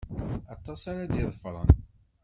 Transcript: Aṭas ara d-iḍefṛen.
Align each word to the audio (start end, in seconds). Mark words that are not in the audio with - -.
Aṭas 0.53 0.81
ara 0.91 1.09
d-iḍefṛen. 1.11 1.69